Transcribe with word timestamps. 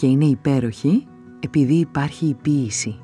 Και 0.00 0.06
είναι 0.06 0.24
υπέροχη 0.24 1.06
επειδή 1.40 1.74
υπάρχει 1.74 2.26
η 2.26 2.34
ποίηση. 2.34 3.00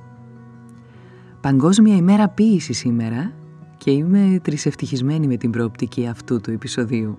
Παγκόσμια 1.40 1.96
ημέρα 1.96 2.28
ποίηση 2.28 2.72
σήμερα 2.72 3.32
και 3.76 3.90
είμαι 3.90 4.40
τρισευτυχισμένη 4.42 5.26
με 5.26 5.36
την 5.36 5.50
προοπτική 5.50 6.06
αυτού 6.06 6.40
του 6.40 6.50
επεισοδίου. 6.50 7.18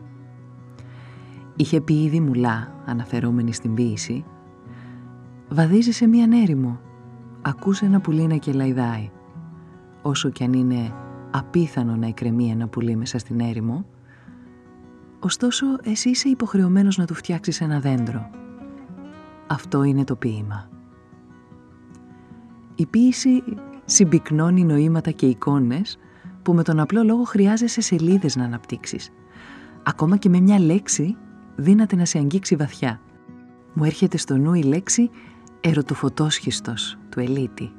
Είχε 1.56 1.82
πει 1.82 2.04
ήδη 2.04 2.20
μουλά, 2.20 2.82
αναφερόμενη 2.86 3.54
στην 3.54 3.74
ποίηση, 3.74 4.26
«Βαδίζει 5.50 5.92
σε 5.92 6.08
μία 6.08 6.28
έρημο, 6.44 6.80
ακούσε 7.42 7.86
ένα 7.86 8.00
πουλί 8.00 8.28
να 8.28 8.36
κελαϊδάει. 8.36 9.10
Όσο 10.02 10.30
κι 10.30 10.44
αν 10.44 10.54
είναι 10.54 10.94
απίθανο 11.32 11.96
να 11.96 12.08
εκκρεμεί 12.08 12.50
ένα 12.50 12.68
πουλί 12.68 12.96
μέσα 12.96 13.18
στην 13.18 13.40
έρημο, 13.40 13.86
ωστόσο 15.20 15.66
εσύ 15.84 16.10
είσαι 16.10 16.30
υποχρεωμένος 16.30 16.98
να 16.98 17.06
του 17.06 17.14
φτιάξεις 17.14 17.62
ένα 17.62 17.80
δέντρο. 17.80 18.46
Αυτό 19.48 19.84
είναι 19.84 20.04
το 20.04 20.16
ποίημα. 20.16 20.70
Η 22.76 22.86
ποίηση 22.86 23.44
συμπυκνώνει 23.86 24.64
νοήματα 24.64 25.12
και 25.12 25.26
εικόνες 25.26 25.98
που 26.42 26.54
με 26.54 26.64
τον 26.64 26.80
απλό 26.80 27.04
λόγο 27.04 27.24
χρειάζεσαι 27.24 27.82
σελίδες 27.82 28.36
να 28.36 28.44
αναπτύξεις. 28.44 29.10
Ακόμα 29.84 30.18
και 30.18 30.30
με 30.30 30.40
μια 30.40 30.60
λέξη 30.60 31.16
δύναται 31.56 31.96
να 31.96 32.06
σε 32.06 32.18
αγγίξει 32.18 32.56
βαθιά. 32.56 33.02
Μου 33.74 33.84
έρχεται 33.84 34.18
στο 34.18 34.38
νου 34.38 34.54
η 34.54 34.64
λέξη 34.64 35.10
ερωτοφωτόσχιστος 35.62 36.98
του 37.10 37.20
Ελίτη. 37.20 37.72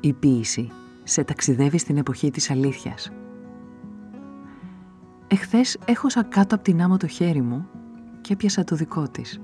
Η 0.00 0.12
ποίηση 0.12 0.70
σε 1.02 1.24
ταξιδεύει 1.24 1.78
στην 1.78 1.96
εποχή 1.96 2.30
της 2.30 2.50
αλήθειας. 2.50 3.12
Εχθές 5.26 5.78
έχωσα 5.84 6.22
κάτω 6.22 6.54
από 6.54 6.64
την 6.64 6.82
άμμο 6.82 6.96
το 6.96 7.06
χέρι 7.06 7.42
μου 7.42 7.66
και 8.20 8.32
έπιασα 8.32 8.64
το 8.64 8.76
δικό 8.76 9.08
της. 9.08 9.40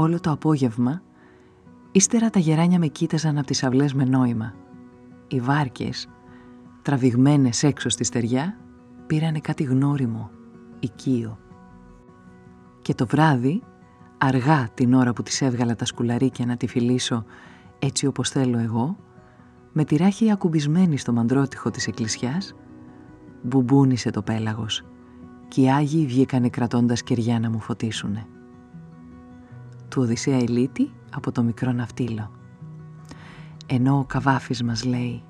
Όλο 0.00 0.20
το 0.20 0.30
απόγευμα, 0.30 1.02
ύστερα 1.92 2.30
τα 2.30 2.38
γεράνια 2.38 2.78
με 2.78 2.86
κοίταζαν 2.86 3.38
από 3.38 3.46
τις 3.46 3.64
αυλές 3.64 3.94
με 3.94 4.04
νόημα. 4.04 4.54
Οι 5.28 5.40
βάρκες, 5.40 6.08
τραβηγμένες 6.82 7.62
έξω 7.62 7.88
στη 7.88 8.04
στεριά, 8.04 8.56
πήρανε 9.06 9.40
κάτι 9.40 9.62
γνώριμο, 9.62 10.30
οικείο. 10.78 11.38
Και 12.82 12.94
το 12.94 13.06
βράδυ, 13.06 13.62
αργά 14.18 14.68
την 14.74 14.94
ώρα 14.94 15.12
που 15.12 15.22
τις 15.22 15.42
έβγαλα 15.42 15.76
τα 15.76 15.84
σκουλαρίκια 15.84 16.46
να 16.46 16.56
τη 16.56 16.66
φιλήσω 16.66 17.24
έτσι 17.78 18.06
όπως 18.06 18.30
θέλω 18.30 18.58
εγώ, 18.58 18.96
με 19.72 19.84
τη 19.84 19.96
ράχη 19.96 20.30
ακουμπισμένη 20.30 20.98
στο 20.98 21.12
μαντρότυχο 21.12 21.70
της 21.70 21.86
εκκλησιάς, 21.86 22.54
μπουμπούνισε 23.42 24.10
το 24.10 24.22
πέλαγος 24.22 24.84
και 25.48 25.60
οι 25.60 25.70
Άγιοι 25.70 26.06
βγήκανε 26.06 26.48
κρατώντας 26.48 27.02
κεριά 27.02 27.40
να 27.40 27.50
μου 27.50 27.60
φωτίσουνε. 27.60 28.26
Του 29.90 30.02
Οδυσσέα 30.02 30.36
Ελίτη 30.36 30.92
από 31.14 31.32
το 31.32 31.42
μικρό 31.42 31.72
ναυτίλο. 31.72 32.30
Ενώ 33.66 33.98
ο 33.98 34.04
καβάφης 34.04 34.62
μας 34.62 34.84
λέει 34.84 35.22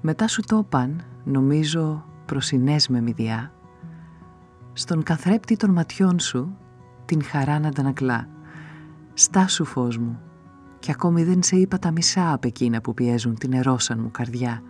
«Μετά 0.00 0.28
σου 0.28 0.42
το 0.46 0.66
παν, 0.68 1.04
νομίζω 1.24 2.04
προσινές 2.26 2.88
με 2.88 3.00
μηδιά, 3.00 3.52
στον 4.72 5.02
καθρέπτη 5.02 5.56
των 5.56 5.70
ματιών 5.70 6.18
σου 6.18 6.56
την 7.04 7.22
χαρά 7.22 7.58
να 7.58 7.68
αντανακλά. 7.68 8.28
Στάσου 9.14 9.64
φως 9.64 9.98
μου, 9.98 10.20
και 10.78 10.90
ακόμη 10.90 11.24
δεν 11.24 11.42
σε 11.42 11.56
είπα 11.56 11.78
τα 11.78 11.90
μισά 11.90 12.32
απ' 12.32 12.44
εκείνα 12.44 12.80
που 12.80 12.94
πιέζουν 12.94 13.34
την 13.34 13.52
ερώσαν 13.52 14.00
μου 14.00 14.10
καρδιά 14.10 14.62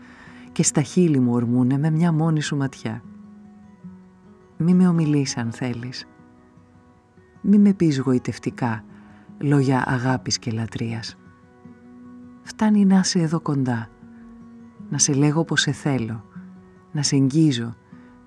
και 0.52 0.62
στα 0.62 0.82
χείλη 0.82 1.18
μου 1.18 1.32
ορμούνε 1.32 1.78
με 1.78 1.90
μια 1.90 2.12
μόνη 2.12 2.40
σου 2.42 2.56
ματιά. 2.56 3.02
Μη 4.56 4.74
με 4.74 4.88
ομιλείς 4.88 5.36
αν 5.36 5.52
θέλεις. 5.52 6.06
Μη 7.46 7.58
με 7.58 7.72
πεις 7.72 7.98
γοητευτικά 7.98 8.84
λόγια 9.38 9.84
αγάπης 9.86 10.38
και 10.38 10.50
λατρείας. 10.50 11.16
Φτάνει 12.42 12.84
να 12.84 12.98
είσαι 12.98 13.18
εδώ 13.18 13.40
κοντά, 13.40 13.88
να 14.90 14.98
σε 14.98 15.12
λέγω 15.12 15.44
πως 15.44 15.60
σε 15.60 15.72
θέλω, 15.72 16.24
να 16.92 17.02
σε 17.02 17.16
εγγύζω 17.16 17.74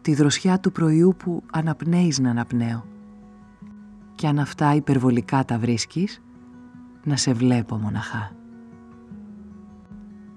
τη 0.02 0.14
δροσιά 0.14 0.60
του 0.60 0.72
προϊού 0.72 1.16
που 1.18 1.44
αναπνέεις 1.52 2.20
να 2.20 2.30
αναπνέω. 2.30 2.86
Και 4.16 4.28
αν 4.28 4.40
αυτά 4.40 4.76
υπερβολικά 4.76 5.46
τα 5.46 5.58
βρίσκεις, 5.58 6.22
να 7.04 7.16
σε 7.16 7.34
βλέπω 7.34 7.76
μοναχά. 7.76 8.32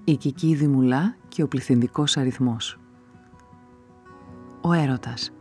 Η 0.03 0.15
κικίδη 0.15 0.67
μουλά 0.67 1.15
και 1.27 1.43
ο 1.43 1.47
πληθυντικός 1.47 2.17
αριθμός. 2.17 2.79
Ο 4.61 4.73
έρωτας. 4.73 5.31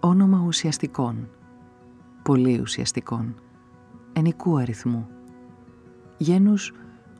Όνομα 0.00 0.42
ουσιαστικών. 0.46 1.28
Πολύ 2.22 2.60
ουσιαστικών. 2.60 3.34
Ενικού 4.12 4.58
αριθμού. 4.58 5.08
Γένους 6.16 6.72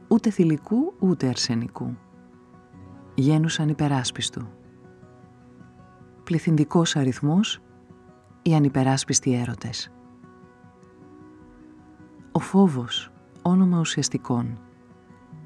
ούτε 0.08 0.30
θηλυκού 0.30 0.94
ούτε 0.98 1.28
αρσενικού. 1.28 1.96
Γένους 3.14 3.60
ανυπεράσπιστου. 3.60 4.48
Πληθυντικός 6.24 6.96
αριθμός 6.96 7.60
οι 8.42 8.54
ανυπεράσπιστοι 8.54 9.34
έρωτες. 9.34 9.92
Ο 12.32 12.38
φόβος, 12.38 13.12
όνομα 13.42 13.80
ουσιαστικών. 13.80 14.58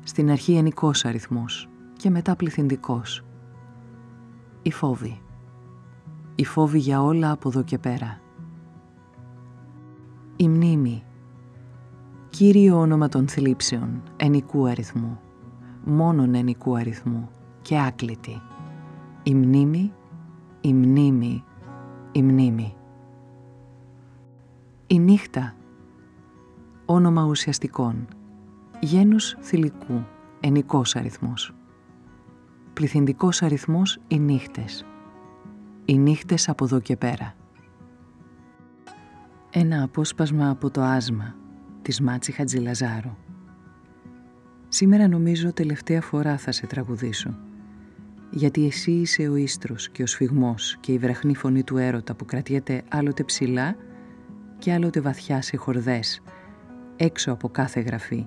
Στην 0.03 0.31
αρχή 0.31 0.55
ενικός 0.55 1.05
αριθμός 1.05 1.69
και 1.97 2.11
μετά 2.11 2.37
πληθυντικός. 2.37 3.25
Η 4.63 4.73
φόβη. 4.73 5.23
Η 6.35 6.45
φόβη 6.45 6.79
για 6.79 7.03
όλα 7.03 7.31
από 7.31 7.49
εδώ 7.49 7.63
και 7.63 7.79
πέρα. 7.79 8.21
Η 10.37 10.49
μνήμη. 10.49 11.03
Κύριο 12.31 12.79
όνομα 12.79 13.09
των 13.09 13.29
θλίψεων, 13.29 14.03
ενικού 14.17 14.67
αριθμού. 14.67 15.19
Μόνον 15.85 16.35
ενικού 16.35 16.77
αριθμού 16.77 17.29
και 17.63 17.79
άκλητη. 17.79 18.43
Η 19.23 19.35
μνήμη, 19.35 19.93
η 20.61 20.75
μνήμη, 20.75 21.45
η 22.13 22.23
μνήμη. 22.23 22.75
Η 24.87 24.99
νύχτα 24.99 25.55
όνομα 26.85 27.25
ουσιαστικών, 27.25 28.07
γένους 28.81 29.37
θηλυκού, 29.41 30.05
ενικός 30.41 30.97
αριθμός. 30.97 31.55
Πληθυντικός 32.73 33.43
αριθμός 33.43 33.99
οι 34.09 34.19
νύχτες. 34.19 34.87
Οι 35.85 35.99
νύχτες 35.99 36.49
από 36.49 36.65
εδώ 36.65 36.81
και 36.81 36.97
πέρα. 36.97 37.35
Ένα 39.57 39.83
απόσπασμα 39.83 40.51
από 40.51 40.71
το 40.71 40.83
άσμα 40.83 41.35
της 41.83 42.01
Μάτσι 42.01 42.33
Χατζηλαζάρου. 42.33 43.17
Σήμερα 44.69 45.09
νομίζω 45.09 45.53
τελευταία 45.53 46.01
φορά 46.01 46.37
θα 46.39 46.53
σε 46.53 46.67
τραγουδήσω. 46.67 47.39
Γιατί 48.31 48.67
εσύ 48.67 48.91
είσαι 48.91 49.29
ο 49.29 49.37
ίστρος 49.37 49.91
και 49.91 50.03
ο 50.03 50.07
σφιγμός 50.07 50.77
και 50.81 50.93
η 50.93 50.99
βραχνή 50.99 51.35
φωνή 51.35 51.63
του 51.63 51.77
έρωτα 51.77 52.15
που 52.15 52.25
κρατιέται 52.25 52.83
άλλοτε 52.89 53.25
ψηλά 53.25 53.77
και 54.59 54.73
άλλοτε 54.73 55.01
βαθιά 55.01 55.43
σε 55.43 55.57
χορδές 55.57 56.21
έξω 56.97 57.33
από 57.33 57.49
κάθε 57.49 57.81
γραφή, 57.81 58.27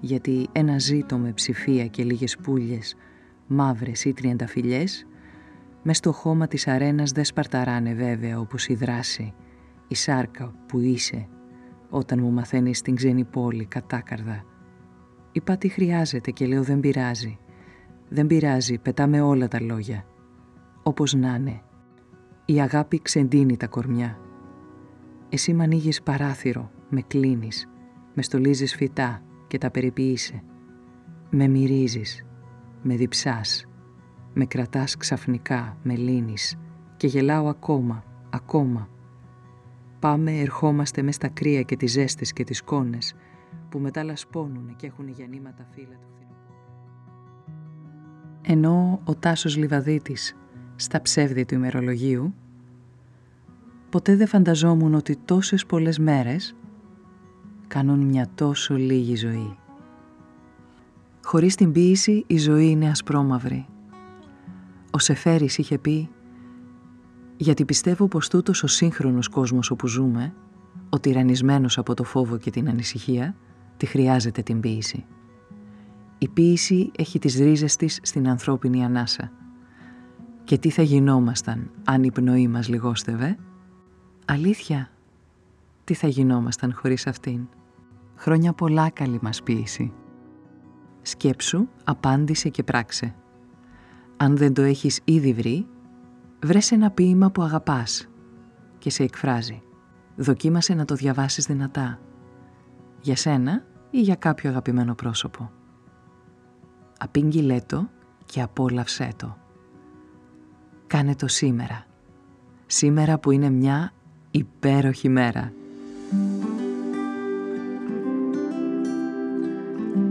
γιατί 0.00 0.48
ένα 0.52 0.78
ζήτο 0.78 1.18
με 1.18 1.32
ψηφία 1.32 1.86
και 1.86 2.04
λίγες 2.04 2.36
πουλιες, 2.36 2.96
μαύρες 3.46 4.04
ή 4.04 4.12
τριανταφυλιές, 4.12 5.06
μες 5.82 5.96
στο 5.96 6.12
χώμα 6.12 6.46
της 6.46 6.68
αρένας 6.68 7.10
δεν 7.10 7.24
σπαρταράνε 7.24 7.94
βέβαια 7.94 8.38
όπως 8.38 8.68
η 8.68 8.74
δράση, 8.74 9.34
η 9.94 9.96
η 9.96 10.00
σάρκα 10.00 10.54
που 10.66 10.80
είσαι 10.80 11.28
όταν 11.90 12.20
μου 12.20 12.30
μαθαίνεις 12.30 12.82
την 12.82 12.94
ξένη 12.94 13.24
πόλη 13.24 13.64
κατάκαρδα. 13.64 14.44
Είπα 15.32 15.56
τι 15.56 15.68
χρειάζεται 15.68 16.30
και 16.30 16.46
λέω 16.46 16.62
δεν 16.62 16.80
πειράζει. 16.80 17.38
Δεν 18.08 18.26
πειράζει, 18.26 18.78
πετάμε 18.78 19.20
όλα 19.20 19.48
τα 19.48 19.60
λόγια. 19.60 20.04
Όπως 20.82 21.14
να 21.14 21.34
είναι. 21.34 21.60
Η 22.44 22.60
αγάπη 22.60 23.02
ξεντίνει 23.02 23.56
τα 23.56 23.66
κορμιά. 23.66 24.18
Εσύ 25.28 25.54
μ' 25.54 25.60
ανοίγεις 25.60 26.02
παράθυρο, 26.02 26.70
με 26.88 27.00
κλείνεις, 27.00 27.68
με 28.14 28.22
στολίζεις 28.22 28.74
φυτά 28.74 29.22
και 29.46 29.58
τα 29.58 29.70
περιποιείσαι. 29.70 30.42
Με 31.30 31.48
μυρίζεις, 31.48 32.24
με 32.82 32.96
διψάς, 32.96 33.66
με 34.32 34.44
κρατάς 34.44 34.96
ξαφνικά, 34.96 35.76
με 35.82 35.94
λύνεις 35.96 36.58
και 36.96 37.06
γελάω 37.06 37.48
ακόμα, 37.48 38.04
ακόμα. 38.30 38.88
Πάμε, 40.04 40.32
ερχόμαστε 40.32 41.02
μες 41.02 41.14
στα 41.14 41.28
κρύα 41.28 41.62
και 41.62 41.76
τις 41.76 41.92
ζέστες 41.92 42.32
και 42.32 42.44
τις 42.44 42.62
κόνες 42.62 43.14
που 43.68 43.78
μετά 43.78 44.04
λασπώνουν 44.04 44.76
και 44.76 44.86
έχουν 44.86 45.08
γεννήματα 45.08 45.66
φύλλα 45.74 45.96
του 46.00 46.08
φθινοπόρου. 46.14 46.54
Ενώ 48.42 49.00
ο 49.04 49.14
Τάσος 49.14 49.56
Λιβαδίτης 49.56 50.36
στα 50.76 51.02
ψεύδη 51.02 51.44
του 51.44 51.54
ημερολογίου 51.54 52.34
ποτέ 53.90 54.16
δεν 54.16 54.26
φανταζόμουν 54.26 54.94
ότι 54.94 55.16
τόσες 55.24 55.66
πολλές 55.66 55.98
μέρες 55.98 56.56
κάνουν 57.66 57.98
μια 57.98 58.28
τόσο 58.34 58.74
λίγη 58.74 59.14
ζωή. 59.14 59.56
Χωρίς 61.24 61.54
την 61.54 61.72
ποίηση 61.72 62.24
η 62.26 62.38
ζωή 62.38 62.70
είναι 62.70 62.88
ασπρόμαυρη. 62.88 63.66
Ο 64.90 64.98
Σεφέρης 64.98 65.58
είχε 65.58 65.78
πει 65.78 66.08
«Γιατί 67.36 67.64
πιστεύω 67.64 68.08
πως 68.08 68.28
τούτος 68.28 68.62
ο 68.62 68.66
σύγχρονος 68.66 69.28
κόσμος 69.28 69.70
όπου 69.70 69.86
ζούμε, 69.86 70.34
ο 70.88 71.00
τυραννισμένος 71.00 71.78
από 71.78 71.94
το 71.94 72.04
φόβο 72.04 72.36
και 72.36 72.50
την 72.50 72.68
ανησυχία, 72.68 73.36
τη 73.76 73.86
χρειάζεται 73.86 74.42
την 74.42 74.60
ποίηση. 74.60 75.04
Η 76.18 76.28
ποίηση 76.28 76.90
έχει 76.98 77.18
τις 77.18 77.34
ρίζες 77.34 77.76
της 77.76 77.98
στην 78.02 78.28
ανθρώπινη 78.28 78.84
ανάσα. 78.84 79.32
Και 80.44 80.58
τι 80.58 80.70
θα 80.70 80.82
γινόμασταν 80.82 81.70
αν 81.84 82.02
η 82.02 82.10
πνοή 82.10 82.48
μας 82.48 82.68
λιγόστευε» 82.68 83.36
Αλήθεια, 84.26 84.90
τι 85.84 85.94
θα 85.94 86.08
γινόμασταν 86.08 86.74
χωρίς 86.74 87.06
αυτήν; 87.06 87.48
Χρόνια 88.16 88.52
πολλά 88.52 88.90
καλή 88.90 89.18
μας 89.22 89.42
ποίηση. 89.42 89.92
Σκέψου, 91.02 91.68
απάντησε 91.84 92.48
και 92.48 92.62
πράξε. 92.62 93.14
Αν 94.16 94.36
δεν 94.36 94.54
το 94.54 94.62
έχεις 94.62 95.00
ήδη 95.04 95.32
βρει, 95.32 95.66
βρες 96.44 96.72
ένα 96.72 96.90
ποίημα 96.90 97.30
που 97.30 97.42
αγαπάς 97.42 98.08
και 98.78 98.90
σε 98.90 99.02
εκφράζει. 99.02 99.62
Δοκίμασε 100.16 100.74
να 100.74 100.84
το 100.84 100.94
διαβάσεις 100.94 101.46
δυνατά. 101.46 101.98
Για 103.00 103.16
σένα 103.16 103.64
ή 103.90 104.00
για 104.00 104.14
κάποιο 104.14 104.50
αγαπημένο 104.50 104.94
πρόσωπο. 104.94 105.50
Απήγγειλέ 106.98 107.60
το 107.66 107.88
και 108.24 108.42
απόλαυσέ 108.42 109.08
το. 109.16 109.36
Κάνε 110.86 111.14
το 111.14 111.28
σήμερα. 111.28 111.84
Σήμερα 112.66 113.18
που 113.18 113.30
είναι 113.30 113.50
μια 113.50 113.92
υπέροχη 114.30 115.08
μέρα. 115.08 115.52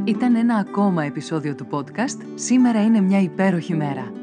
Ήταν 0.04 0.36
ένα 0.36 0.56
ακόμα 0.56 1.04
επεισόδιο 1.04 1.56
του 1.56 1.68
podcast 1.70 2.18
«Σήμερα 2.36 2.84
είναι 2.84 3.02
μια 3.02 3.22
υπέροχη 3.22 3.76
μέρα». 3.76 4.23